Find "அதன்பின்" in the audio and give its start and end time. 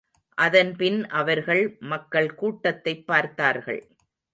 0.37-1.07